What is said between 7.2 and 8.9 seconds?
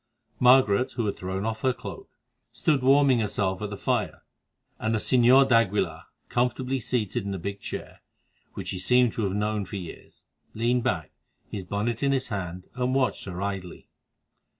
in a big chair, which he